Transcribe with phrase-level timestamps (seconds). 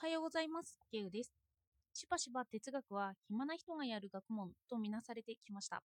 [0.00, 0.78] おはようございます。
[0.92, 1.32] ケウです。
[1.92, 5.82] しばしば哲学は暇な人がやる学問とみなされてきました。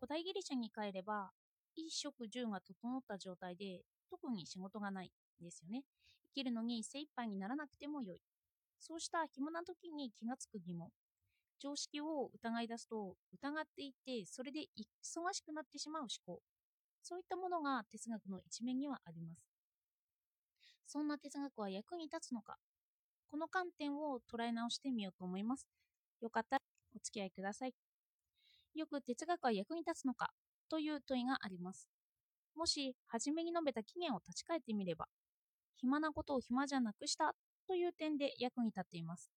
[0.00, 1.32] 古代ギリシャに帰れば、
[1.76, 5.82] 衣食住が整った状態で特に仕事がないですよね。
[6.28, 8.22] 生きるのに精一杯にならなくてもよい。
[8.80, 10.88] そうした暇な時に気がつく疑問。
[11.60, 14.60] 常識を疑い出すと疑っていってそれで
[15.04, 16.40] 忙しくなってしまう思考。
[17.02, 19.44] そういったものが哲学の一面にはあります。
[20.86, 22.56] そんな哲学は役に立つのか
[23.36, 25.66] この観点を捉え直してみようと思います。
[26.22, 26.62] よかったら
[26.94, 27.74] お付き合いください。
[28.74, 30.30] よく哲学は役に立つのか
[30.70, 31.86] という問いがあります。
[32.54, 35.04] もし、初めに述べた起源を立ち返ってみれば、
[35.76, 37.34] 暇なことを暇じゃなくした
[37.68, 39.30] という点で役に立っています。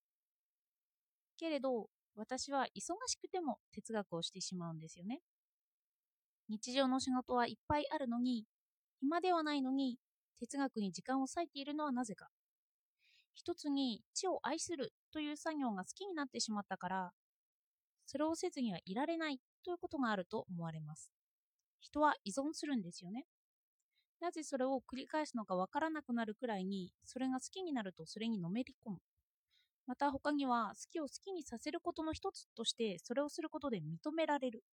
[1.35, 5.19] けれど、私は忙しくても哲学をしてしまうんですよね。
[6.47, 8.45] 日常の仕事はいっぱいあるのに、
[9.01, 9.97] 暇ではないのに、
[10.39, 12.29] 哲学に時間を割いているのはなぜか。
[13.39, 17.11] 一つに知を愛するという作業が好きになってしまったから、
[18.05, 21.09] それをせずにはいられないということがあると思われます。
[21.79, 23.23] 人は依存するんですよね。
[24.19, 28.97] なぜそれを繰り返すのかわからなくなるくらいに、それが好きになるとそれにのめり込む。
[29.87, 34.65] また他には好きを好きにさせることの一つとしてそれをすることで認められる。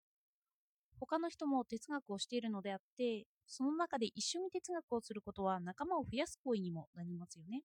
[0.99, 7.63] 他の人も哲学をしているのであって、その中で一緒に哲学をすることは仲間を増やす行為にもなりますよね。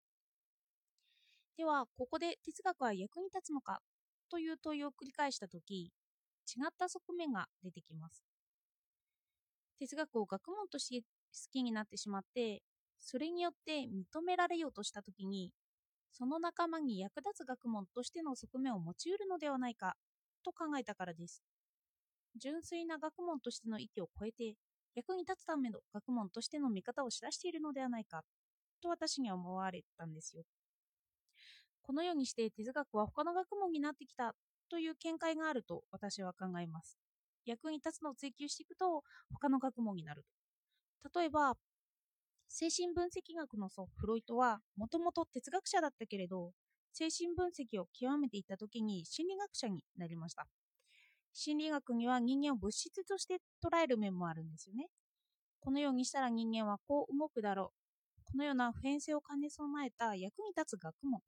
[1.58, 3.82] では、ここで哲学は役に立つのか？
[4.30, 5.90] という問いを繰り返したとき、違
[6.68, 8.26] った側面が出てきます。
[9.80, 11.06] 哲学を学問として好
[11.52, 12.62] きになってしまって、
[13.00, 15.52] それによって認められようとしたときに、
[16.12, 19.96] その仲間に役立つ学問としての側面を持ち得るのではないか
[20.44, 21.44] と考えたからです。
[22.38, 24.56] 純粋な学問としての域を超えて、
[24.96, 28.24] 役に立つための学問としての見方をしだしているのではないか
[28.82, 30.44] と私には思われたんですよ。
[31.92, 34.34] このようにして哲学は他の学問になってきた
[34.70, 36.98] という見解があると私は考えます。
[37.46, 40.24] 役に立つのを追求していくと他の学問になる
[41.04, 41.20] と。
[41.20, 41.56] 例えば、
[42.48, 46.54] 精神分析学の祖フロイトはもともと哲学者だったけれど、
[46.94, 50.48] 精神分析を極めていった時に心理学者になりました。
[51.34, 54.88] 心理学には人間を物質として捉える面もあるんですよね。
[55.60, 57.74] このようにしたら人間はこう動くだろ
[58.22, 58.32] う。
[58.32, 61.20] このような普遍性を兼ね備えた役に立つ学問。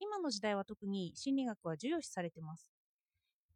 [0.00, 2.70] 今の時代は特に心理学は重要視されています。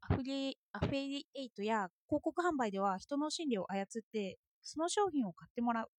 [0.02, 5.90] アフリアフェリエイトや広告販売では人の心理を操ってその商品を買ってもらう。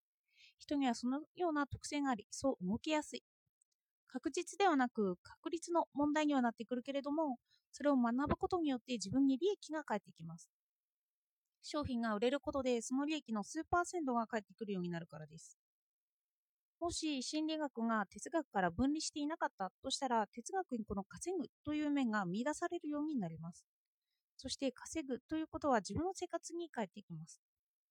[0.59, 3.23] 人にはそのような特性があり、そう動きやすい。
[4.07, 7.37] 確実ではなく確率の問題にはなってくるけれども、
[7.71, 10.51] それを学ぶことによって自分に利益が返ってきます。
[11.63, 15.57] 商品が売れることでその利益の数パーセントが返ってくるようになるからです。
[16.81, 23.63] もし心理学が哲学から分離していなかったとしたら、哲学にこの稼ぐという面が見出されるようになります。
[24.35, 27.39] そして稼ぐということは自分の生活に返っていきます。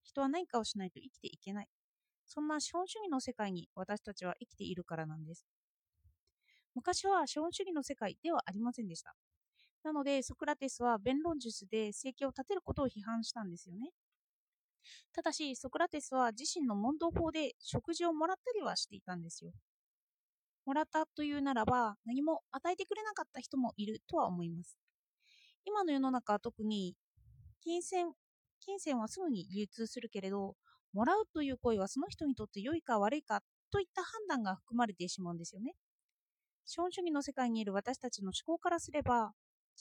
[0.03, 1.69] 人は何かをしないと生きていけない。
[2.27, 5.47] そんな資本主義の世界に私たちは生きているからなんです。
[6.75, 9.15] 昔は資本主義の世界ではありませんでした。
[9.85, 13.91] なので、ソクラテスは弁論術で生計を立てることを批判したんですよね。
[15.13, 19.53] ただし、ソクラテスは自身の問答法で食事をもらったりはしていたんですよ。
[20.65, 24.79] もらったというならば、何も与えてくれなかった人もいるとは思います。
[25.65, 26.95] 今の世の中は特に、
[27.63, 28.13] 金銭、
[28.61, 30.57] 金銭はすぐに流通するけれど、
[30.93, 35.75] もらうという行為はその人にとって良いか悪いかといった判断が含まれてしまうんですよね。
[36.67, 39.33] 資本主義の世界にいる私たちの思考からすれば、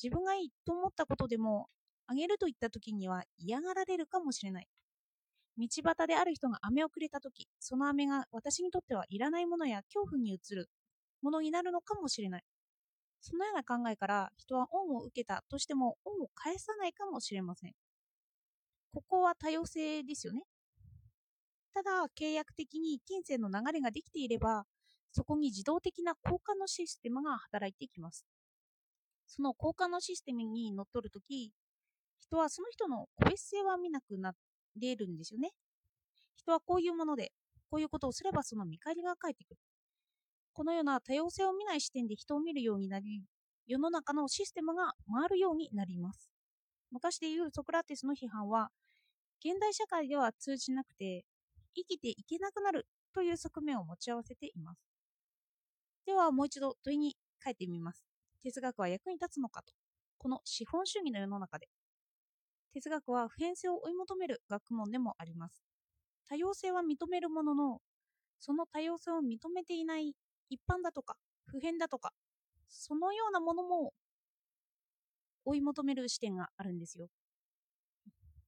[0.01, 1.67] 自分がいいと思ったことでも、
[2.07, 4.67] あげるといった時には嫌がられるかもしれない。
[5.59, 10.69] 道端である人が飴をくれた時、その飴が私にとってはいらないものや恐怖に移る
[11.21, 12.43] ものになるのかもしれない。
[13.21, 17.73] そのような考えから人は恩を受けたとしても恩を返さないかもしれません。
[18.93, 20.43] ここは多様性ですよね。
[21.73, 24.65] ただ、契約的に金銭の流れができていれば、
[25.11, 28.25] そこに自動的な交換のシステムが働いてきます。
[29.27, 31.51] その交換のシステムにのっとるとき、
[32.19, 34.33] 人はその人の個別性は見なくなっ
[34.75, 35.51] れるんですよね。
[36.35, 37.31] 人はこういうもので、
[37.69, 39.59] こういうことをすればその見返りが返ってくる。
[40.53, 43.23] このような多様性を見ない視点で人を見るようになり、
[43.67, 46.29] 世の中のシステムが回るようになります。
[46.91, 48.69] 昔でいうソクラテスの批判は、
[49.45, 51.23] 現代社会では通じなくて、
[51.75, 54.81] 生きていけなくなるという側面を持ち合わせています。
[56.05, 58.03] ではもう一度問いに書いてみます。
[58.41, 59.71] 哲学は役に立つのかと。
[60.17, 61.69] この資本主義の世の中で。
[62.73, 65.61] 哲学は普遍性を追い求める学問でもあります。
[66.27, 67.81] 多様性は認めるものの、
[68.39, 70.15] その多様性を認めていない
[70.49, 72.13] 一般だとか普遍だとか
[72.69, 73.93] そのようなものも
[75.45, 77.07] 追い求める視点があるんですよ。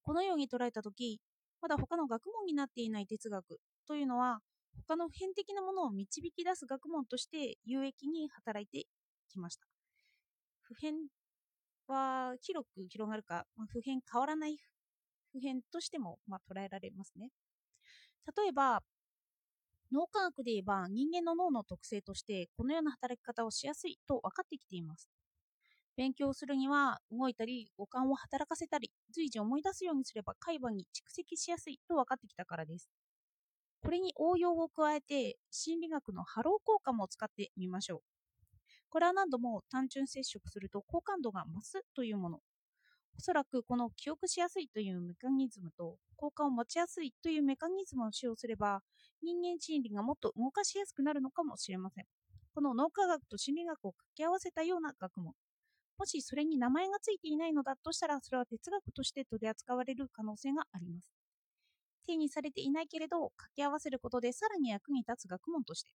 [0.04, 1.20] このように捉えたとき、
[1.62, 4.40] まだ他の学問になっていない哲学というのは、
[4.88, 8.88] 他の普遍的なものを導き出す学問として有益に働いて
[9.30, 9.68] きました。
[10.62, 10.96] 普遍
[11.92, 14.58] は広く広がるか、まあ、普遍変わらない
[15.34, 17.32] 不変としても、まあ、捉えられますね。
[18.36, 18.84] 例えば、
[19.92, 25.08] 脳科学で言えば人間の脳の特性としてこのような働き方をしやすいと分かってきています。
[25.98, 32.90] 勉強するには動いたり五感を働かせたり随時思い出すようにすれば海馬に蓄積しやすいと分かってきたからです。
[33.84, 38.02] これに応用を加えて心理学のハロー効果も使ってみましょう。
[38.92, 42.38] これは何度も単純接触すると好感度が増すというもの。
[43.18, 48.82] おそらくこの記憶しやすいというメカニズムと好感を持ちやすいというメカニズムを使用すれば
[49.24, 52.06] 人間心理がもっと動かしやすくなるのかもしれません。
[52.54, 55.34] この脳科学と心理学を掛け合わせたような学問。
[55.98, 61.14] もしそれに名前がついていないのだとしたら、それは哲学として取り扱われる可能性があります。
[62.06, 65.94] 定にされていないけれど、掛け合わせることでさらに役に立つ学問として。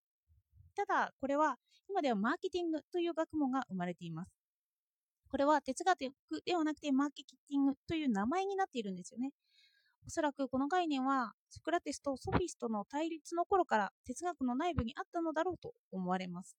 [0.76, 1.56] ただ、これは
[1.88, 4.31] 今ではマーケティングという学問が生まれています。
[5.28, 5.99] これは哲学
[6.44, 9.31] ではなくてマーケティングという名前になっているんですよね。
[10.06, 16.56] おそらくこの概念はソクラテスとソフィストの対立の頃から哲学の内部にあったのだろうと思われます。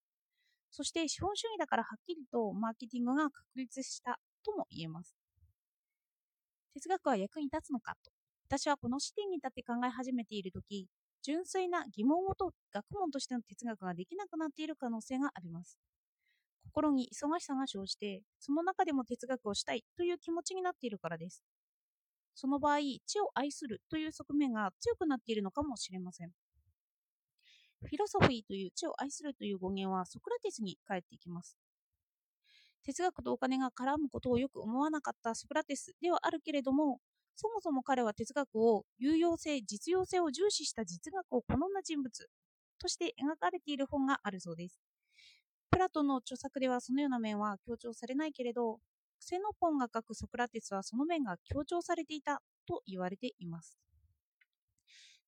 [0.71, 5.15] そして資本主義だからはっきりとマーケティングが確立したとも言えます。
[6.73, 8.11] 哲学は役に立つのかと。
[8.49, 10.87] 私はこの視点に立って考え始めているとき、
[11.27, 15.77] 純粋な疑問をと学問としての哲学ができなくなっている可能性があります。
[16.63, 21.43] 心に忙しさが生じて、その中でも哲学をしたいという気持ちになっているからです。
[22.33, 26.29] その場合、知を愛するという側面が強くなっているのかもしれません。
[27.81, 31.57] フィロソフィーという知を愛するという語源はソクラテスに返っていきます。
[32.85, 37.01] 哲学とお金が絡むことをよく思わなかったソクラテスではあるけれども、
[37.39, 42.29] そもそも彼は哲学を有用性、実用性を重視した実学を好んだ人物
[42.79, 44.81] として描かれている本があるそうです。
[45.69, 48.79] プラトンの著作ではそのような面は強調されないけれど、
[49.19, 53.77] クセノポンが書くソクラテスはその面が強調されていたと言われています。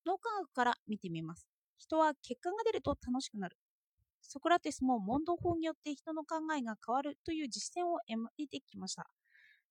[0.03, 1.47] 脳科学から見てみます。
[1.77, 3.57] 人は結果が出ると楽しくなる。
[4.21, 9.07] ソクラテスも問答法によって人の考えが変わるという実践を得てきました。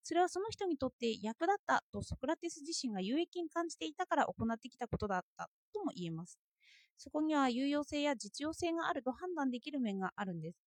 [0.08, 6.38] それはその人にとって役立ったとソクラテス自身が有益に感じていたから行ってきたことだったとも言えます。
[6.96, 10.58] そこには有用性や実用性があると判断できる面があるんです。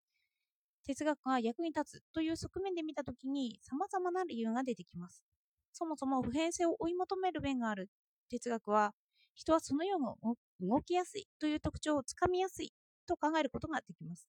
[0.84, 5.24] 哲学が役に立つという側面で見たときに様々な理由が出てきます。
[5.72, 7.88] そもそも普遍性を追い求める面がある
[8.28, 8.92] 哲学は
[9.34, 10.28] 人はそのよう
[10.60, 12.74] に動きやすいという特徴をつかみやすい
[13.06, 14.28] と考えることができます。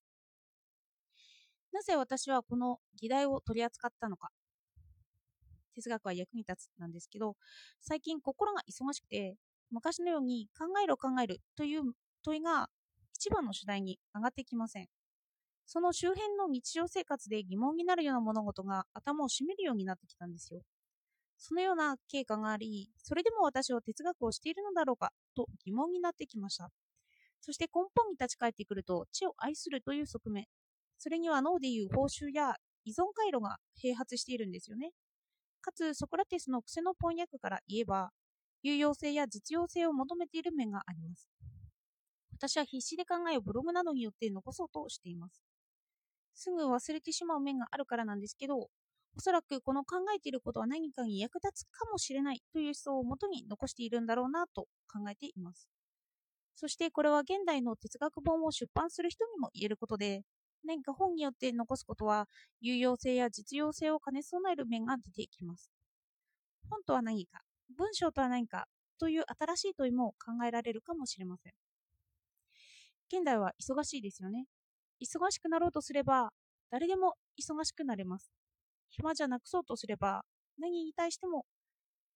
[1.72, 4.30] なぜ私はこの議題を取り扱ったのか。
[5.74, 7.36] 哲学は役に立つなんですけど、
[7.80, 9.36] 最近心が忙しくて、
[9.70, 11.82] 昔のように考えろ考えるという
[12.24, 12.68] 問いが
[13.14, 14.86] 一番の主題に上がってきません。
[15.66, 20.60] その周辺の日常生活で疑問になるような物事が頭を占めるようになってきたんですよ。
[21.38, 26.70] そのような経過があり、それでも私は哲学をしているのだろうかと疑問になってきました。
[27.40, 30.46] そして根本に立ち返ってくると、知を愛するという側面、
[30.98, 32.54] それには脳でいう報酬や
[32.84, 34.92] 依存回路が併発しているんですよね。
[35.62, 38.10] かつ、ソクラテスの癖の翻訳から言えば、
[38.62, 41.28] 有用性や実用性を求めている面があります。
[42.34, 45.42] 私は必死で考えをブログなどによって残そうとしています。
[46.34, 48.70] すぐ忘れてしまう面があるからなんですけど、お
[49.18, 55.68] そらくこの考えていることは何かに役立つかもしれないという思想をもとに残しているんだろうなと考えています。
[56.54, 60.22] そしてこれは現代の哲学本を出版する人にも言えることで、
[60.64, 62.28] 何か本によって残すことは
[62.60, 65.70] 有用性や実用性を兼ね備える面が出てきます。
[66.70, 67.40] 本とは何か、
[67.76, 68.66] 文章とは何か
[68.98, 71.52] という新しい問いも考えられるかもしれません。
[73.08, 74.46] 現代は忙しいですよね。
[75.02, 76.32] 忙しくなろうとすれば
[76.72, 78.32] 誰でも忙しくなれます。
[78.88, 80.22] 暇じゃなくそうとすれば、
[80.58, 81.44] 何に対しても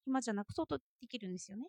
[0.07, 1.67] 暇じゃなくそうとできるんですよね。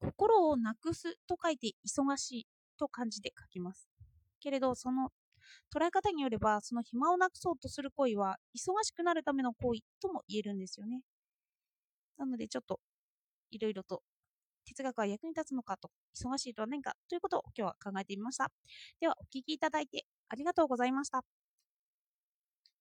[0.00, 3.91] 心をなくすと書いて忙しいと漢字で書きます。
[4.42, 5.10] けれど、その
[5.74, 11.02] 捉え方によれば、その暇をなくそうとする行為は、忙しくなるための行為とも言えるんですよね。
[12.18, 12.80] なので、ちょっと、
[13.50, 14.02] いろいろと、
[14.66, 18.50] 哲学は役に立つのかと、忙しいとは何かということを今日は考えてみました。
[19.00, 21.22] では、お聴きいただいてありがとうございました。